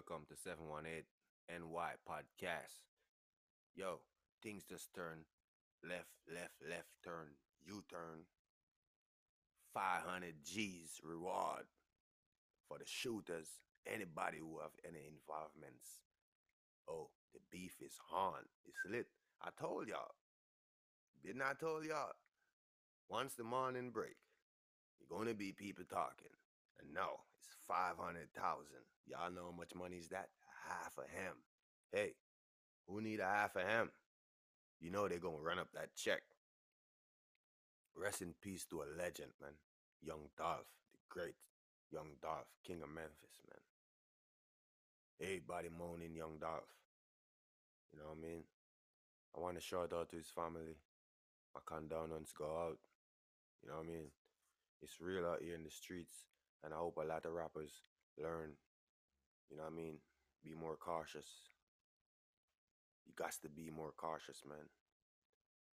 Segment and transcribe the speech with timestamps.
[0.00, 1.04] welcome to 718
[1.50, 2.88] NY Podcast.
[3.74, 4.00] Yo,
[4.42, 5.26] things just turn
[5.86, 8.24] left, left, left turn, U turn.
[9.74, 11.68] 500 G's reward
[12.66, 16.00] for the shooters, anybody who have any involvements.
[16.88, 18.40] Oh, the beef is on.
[18.64, 19.06] It's lit.
[19.42, 20.14] I told y'all.
[21.22, 22.12] Didn't I told y'all?
[23.10, 24.16] Once the morning break,
[24.98, 26.39] you're gonna be people talking.
[26.92, 28.28] No, it's 500,000.
[29.06, 30.28] Y'all know how much money is that?
[30.68, 31.34] Half of him.
[31.92, 32.14] Hey,
[32.86, 33.90] who need a half of him?
[34.80, 36.22] You know they're gonna run up that check.
[37.96, 39.52] Rest in peace to a legend, man.
[40.02, 41.34] Young Dolph, the great
[41.90, 43.60] Young Dolph, King of Memphis, man.
[45.20, 46.72] Everybody moaning Young Dolph.
[47.92, 48.44] You know what I mean?
[49.36, 50.78] I want to shout out to his family.
[51.54, 52.78] My condolences go out.
[53.62, 54.10] You know what I mean?
[54.82, 56.24] It's real out here in the streets,
[56.64, 57.70] and I hope a lot of rappers
[58.18, 58.52] learn.
[59.50, 59.98] You know what I mean?
[60.44, 61.26] Be more cautious.
[63.06, 64.68] You got to be more cautious, man.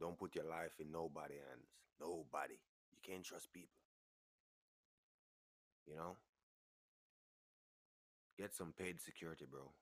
[0.00, 1.68] Don't put your life in nobody's hands.
[2.00, 2.54] Nobody.
[2.92, 3.74] You can't trust people.
[5.86, 6.16] You know?
[8.38, 9.72] Get some paid security, bro.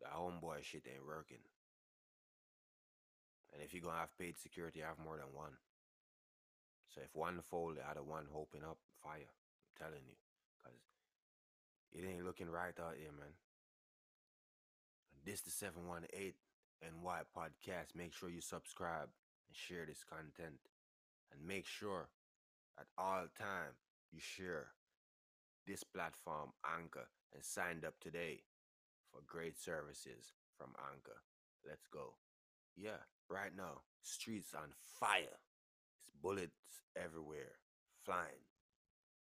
[0.00, 1.42] The homeboy shit ain't working.
[3.52, 5.58] And if you're gonna have paid security, have more than one.
[6.94, 9.34] So if one fold, the other one hoping up, fire.
[9.78, 10.16] Telling you.
[10.62, 10.80] Cause
[11.92, 13.34] it ain't looking right out here, man.
[15.24, 16.32] This the 718
[16.82, 17.94] NY podcast.
[17.94, 19.08] Make sure you subscribe
[19.48, 20.60] and share this content.
[21.32, 22.08] And make sure
[22.78, 23.76] at all time
[24.12, 24.68] you share
[25.66, 28.42] this platform, Anchor, and signed up today
[29.12, 31.22] for great services from Anchor.
[31.66, 32.14] Let's go.
[32.76, 35.38] Yeah, right now, streets on fire.
[35.98, 37.52] It's bullets everywhere,
[38.04, 38.49] flying.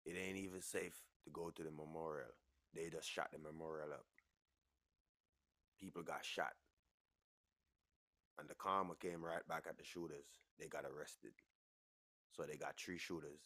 [0.06, 2.36] It ain't even safe to go to the memorial.
[2.74, 4.06] They just shot the memorial up.
[5.80, 6.54] People got shot.
[8.40, 10.26] And the karma came right back at the shooters.
[10.60, 11.34] They got arrested.
[12.32, 13.40] So they got three shooters.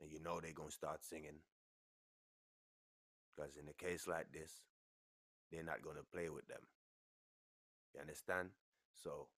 [0.00, 1.38] And you know they gonna start singing.
[3.36, 4.52] Because in a case like this,
[5.50, 6.62] they're not gonna play with them.
[7.94, 8.50] You understand?
[9.02, 9.28] So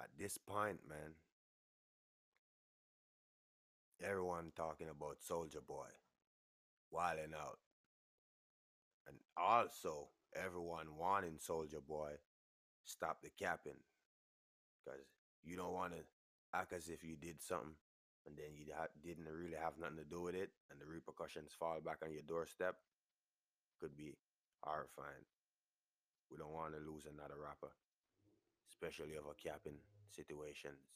[0.00, 1.14] at this point, man,
[4.02, 5.88] everyone talking about Soulja Boy
[6.90, 7.58] wilding out.
[9.06, 12.12] And also everyone wanting Soulja Boy
[12.84, 13.80] stop the capping.
[14.84, 15.00] Because
[15.42, 16.00] you don't want to
[16.54, 17.76] act as if you did something
[18.26, 21.52] and then you ha- didn't really have nothing to do with it and the repercussions
[21.58, 22.76] fall back on your doorstep.
[23.80, 24.16] Could be
[24.60, 25.26] horrifying.
[26.30, 27.72] We don't want to lose another rapper,
[28.68, 29.80] especially a capping
[30.10, 30.92] situations.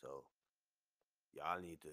[0.00, 0.22] So
[1.36, 1.92] y'all need to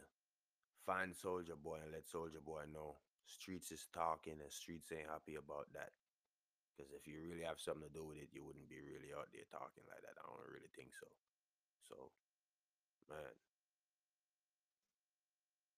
[0.85, 5.35] find Soulja Boy and let Soulja Boy know streets is talking and streets ain't happy
[5.35, 5.91] about that.
[6.73, 9.29] Because if you really have something to do with it, you wouldn't be really out
[9.31, 10.17] there talking like that.
[10.17, 11.07] I don't really think so.
[11.89, 11.95] So,
[13.09, 13.33] man,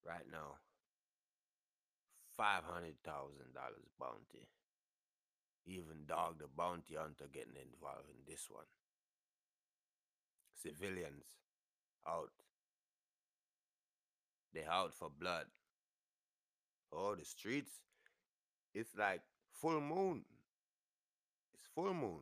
[0.06, 0.59] right now,
[2.38, 4.48] five hundred thousand dollars bounty.
[5.66, 8.66] Even dog the bounty hunter getting involved in this one.
[10.56, 11.24] Civilians
[12.08, 12.31] out.
[14.56, 15.48] They out for blood.
[16.94, 17.74] Oh, the streets.
[18.74, 19.22] It's like
[19.52, 20.24] full moon.
[21.54, 22.22] It's full moon.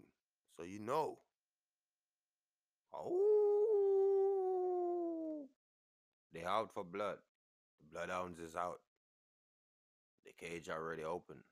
[0.57, 1.19] So you know.
[2.91, 3.43] Oh.
[6.33, 7.19] They out for blood.
[7.79, 8.81] The bloodhounds is out.
[10.25, 11.43] The cage already open.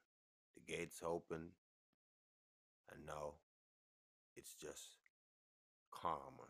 [0.56, 1.50] The gates open.
[2.92, 3.36] And now
[4.36, 4.96] it's just
[5.92, 6.50] karma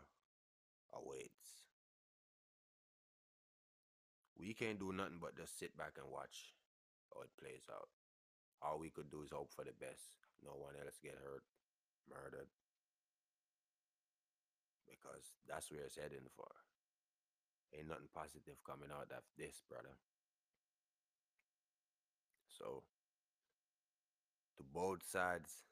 [0.94, 1.61] awaits.
[4.42, 6.50] We can't do nothing but just sit back and watch
[7.14, 7.86] how it plays out.
[8.58, 10.18] All we could do is hope for the best.
[10.42, 11.46] No one else get hurt,
[12.10, 12.50] murdered.
[14.90, 16.50] Because that's where it's heading for.
[17.70, 19.94] Ain't nothing positive coming out of this, brother.
[22.50, 22.82] So,
[24.58, 25.62] to both sides,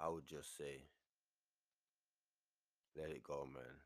[0.00, 0.88] I would just say,
[2.96, 3.76] let it go, man.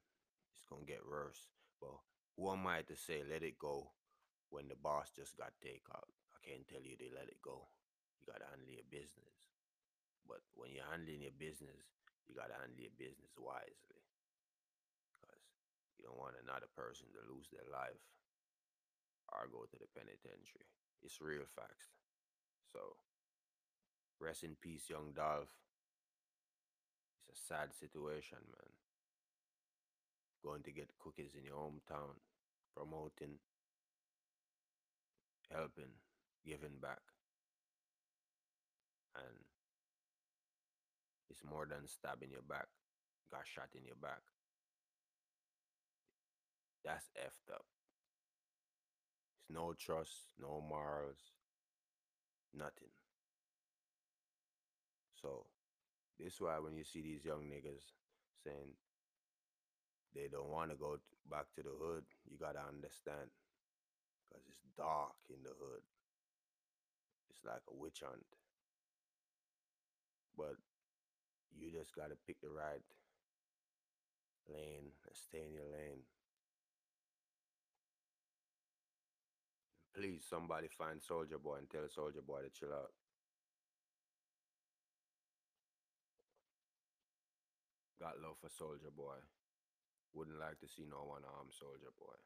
[0.55, 1.51] It's gonna get worse.
[1.81, 1.99] But
[2.37, 3.97] who am I to say let it go
[4.53, 6.13] when the boss just got take out?
[6.37, 7.65] I can't tell you they let it go.
[8.21, 9.33] You gotta handle your business.
[10.29, 11.97] But when you're handling your business,
[12.29, 14.05] you gotta handle your business wisely.
[15.09, 15.41] Because
[15.97, 18.05] you don't want another person to lose their life
[19.33, 20.69] or go to the penitentiary.
[21.01, 21.97] It's real facts.
[22.69, 23.01] So
[24.21, 25.51] rest in peace, young Dolph.
[27.29, 28.86] It's a sad situation, man.
[30.47, 32.15] Going to get cookies in your hometown,
[32.77, 33.41] promoting,
[35.51, 35.91] helping,
[36.47, 37.01] giving back.
[39.17, 39.37] and
[41.31, 42.69] it's more than stabbing your back,
[43.31, 44.23] got shot in your back.
[46.85, 47.65] That's effed up.
[49.41, 51.19] It's no trust, no morals,
[52.55, 52.93] nothing.
[55.21, 55.47] So,
[56.19, 57.93] this why when you see these young niggas
[58.45, 58.77] saying
[60.17, 60.97] they don't want to go
[61.31, 63.29] back to the hood, you gotta understand,
[64.33, 65.85] cause it's dark in the hood.
[67.31, 68.25] It's like a witch hunt.
[70.37, 70.57] But
[71.53, 72.85] you just gotta pick the right
[74.49, 76.09] lane and stay in your lane.
[79.95, 82.93] Please, somebody find Soulja Boy and tell Soulja Boy to chill out.
[87.99, 89.17] Got love for Soulja Boy.
[90.17, 92.17] Wouldn't like to see no one armed Soulja Boy.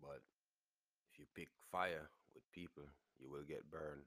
[0.00, 0.22] But
[1.10, 2.84] if you pick fire with people,
[3.18, 4.06] you will get burned.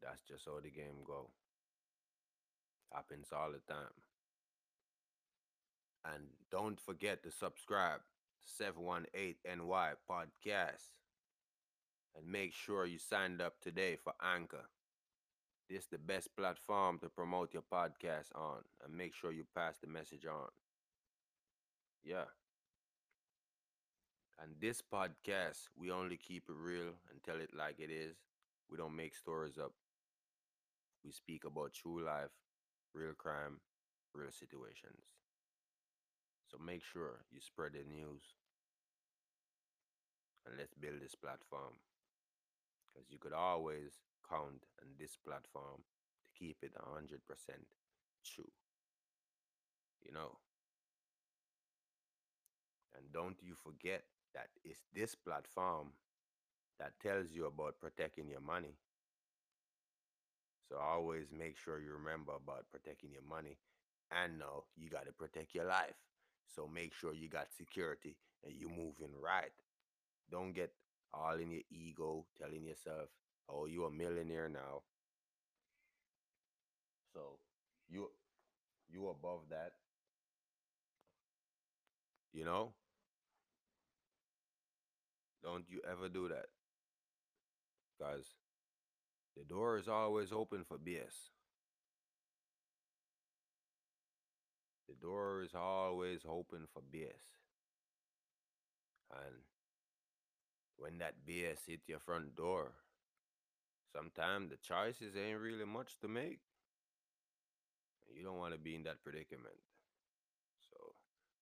[0.00, 1.30] That's just how the game go.
[2.92, 3.90] Happens all the time.
[6.04, 8.02] And don't forget to subscribe
[8.40, 10.94] to 718NY podcast.
[12.16, 14.68] And make sure you signed up today for Anchor.
[15.68, 18.64] This is the best platform to promote your podcast on.
[18.84, 20.48] And make sure you pass the message on.
[22.04, 22.26] Yeah.
[24.38, 28.16] And this podcast, we only keep it real and tell it like it is.
[28.70, 29.72] We don't make stories up.
[31.02, 32.32] We speak about true life,
[32.92, 33.60] real crime,
[34.12, 35.06] real situations.
[36.50, 38.34] So make sure you spread the news
[40.46, 41.74] and let's build this platform.
[42.92, 43.92] Because you could always
[44.28, 45.82] count on this platform
[46.22, 47.18] to keep it 100%
[48.24, 48.50] true.
[50.04, 50.38] You know?
[52.96, 55.88] And don't you forget that it's this platform
[56.78, 58.76] that tells you about protecting your money.
[60.68, 63.58] So always make sure you remember about protecting your money
[64.10, 65.94] and know you got to protect your life.
[66.54, 69.52] So make sure you got security and you're moving right.
[70.30, 70.72] Don't get
[71.12, 73.08] all in your ego telling yourself,
[73.48, 74.82] "Oh, you a millionaire now."
[77.12, 77.38] So
[77.88, 78.10] you
[78.88, 79.72] you above that.
[82.32, 82.74] You know?
[85.42, 86.46] Don't you ever do that.
[88.00, 88.24] Guys,
[89.36, 91.30] the door is always open for BS.
[94.88, 97.24] The door is always open for BS.
[99.12, 99.36] And
[100.76, 102.72] when that BS hit your front door,
[103.96, 106.40] sometimes the choices ain't really much to make.
[108.12, 109.56] You don't want to be in that predicament.
[110.68, 110.76] So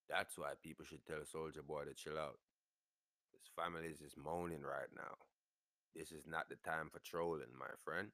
[0.09, 2.39] that's why people should tell Soulja Boy to chill out.
[3.33, 5.19] His families is just moaning right now.
[5.95, 8.09] This is not the time for trolling, my friend.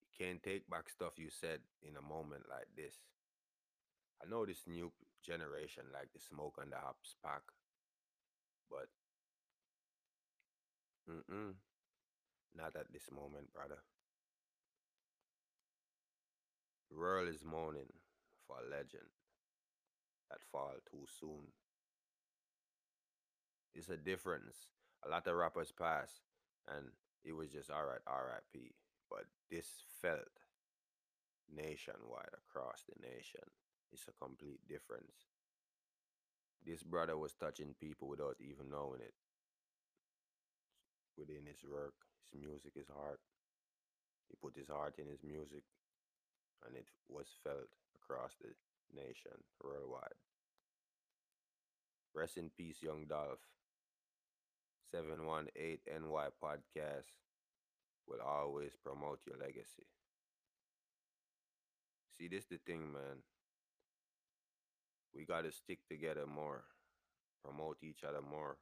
[0.00, 2.96] You can't take back stuff you said in a moment like this.
[4.22, 4.92] I know this new
[5.24, 7.42] generation like the smoke and the hops pack,
[8.70, 8.88] but
[11.08, 11.54] mm-mm,
[12.56, 13.78] not at this moment, brother.
[16.90, 17.92] The world is mourning
[18.48, 19.06] for a legend
[20.30, 21.52] that fall too soon.
[23.74, 24.70] It's a difference.
[25.04, 26.20] A lot of rappers pass,
[26.66, 26.86] and
[27.24, 28.74] it was just all right, R.I.P.
[29.10, 29.68] But this
[30.02, 30.26] felt
[31.52, 33.42] nationwide across the nation.
[33.92, 35.26] It's a complete difference.
[36.66, 39.14] This brother was touching people without even knowing it.
[41.18, 43.20] Within his work, his music, his heart.
[44.28, 45.62] He put his heart in his music,
[46.66, 48.52] and it was felt across the
[48.94, 49.32] nation,
[49.62, 50.18] worldwide.
[52.14, 53.40] Rest in peace, Young Dolph.
[54.94, 57.10] 718NY podcast
[58.06, 59.86] will always promote your legacy.
[62.16, 63.22] See, this the thing, man.
[65.14, 66.64] We got to stick together more,
[67.44, 68.56] promote each other more,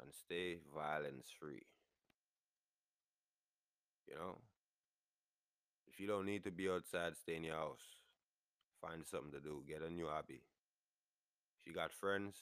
[0.00, 1.66] and stay violence free.
[4.08, 4.38] You know?
[5.88, 7.82] If you don't need to be outside, stay in your house.
[8.80, 9.62] Find something to do.
[9.66, 10.42] Get a new hobby.
[11.58, 12.36] If you got friends,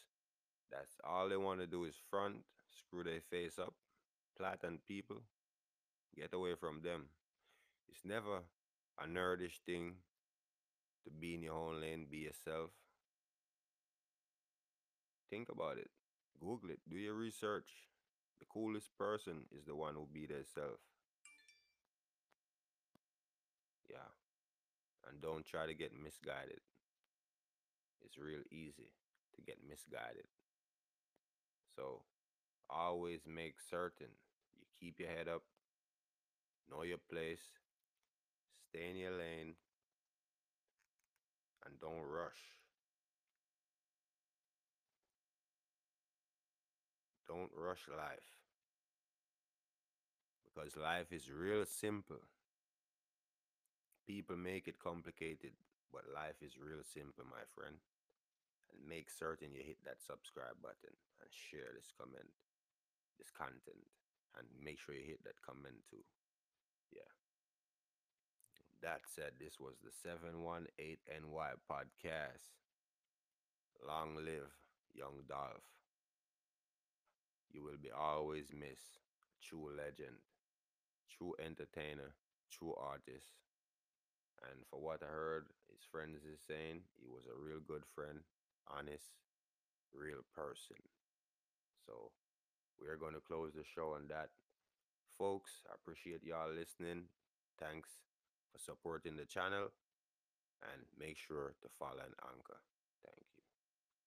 [0.71, 3.75] that's all they want to do is front, screw their face up,
[4.37, 5.23] flatten people.
[6.17, 7.07] Get away from them.
[7.89, 8.41] It's never
[9.01, 9.95] a nerdish thing
[11.05, 12.71] to be in your own lane, be yourself.
[15.31, 15.91] Think about it.
[16.41, 16.81] Google it.
[16.89, 17.69] Do your research.
[18.41, 20.81] The coolest person is the one who be their self.
[23.89, 24.11] Yeah.
[25.09, 26.61] And don't try to get misguided.
[28.05, 28.91] It's real easy
[29.37, 30.27] to get misguided.
[31.77, 32.03] So
[32.71, 34.09] always make certain
[34.59, 35.43] you keep your head up,
[36.71, 37.41] know your place,
[38.69, 39.55] stay in your lane,
[41.67, 42.64] and don't rush.
[47.27, 48.31] Don't rush life.
[50.45, 52.23] Because life is real simple.
[54.07, 55.57] People make it complicated,
[55.91, 57.81] but life is real simple, my friend.
[58.71, 62.29] And make certain you hit that subscribe button and share this comment,
[63.19, 63.89] this content,
[64.37, 66.05] and make sure you hit that comment too.
[66.93, 67.11] Yeah.
[68.83, 72.53] That said, this was the 718NY podcast.
[73.87, 74.53] Long live
[74.95, 75.74] Young Dolph.
[77.55, 78.99] You will be always missed.
[79.39, 80.19] True legend,
[81.07, 82.19] true entertainer,
[82.51, 83.39] true artist.
[84.43, 88.27] And for what I heard, his friends is saying he was a real good friend,
[88.67, 89.15] honest,
[89.95, 90.83] real person.
[91.87, 92.11] So
[92.81, 94.31] we're going to close the show on that.
[95.17, 97.07] Folks, I appreciate y'all listening.
[97.61, 97.91] Thanks
[98.51, 99.71] for supporting the channel
[100.67, 102.59] and make sure to follow an anchor.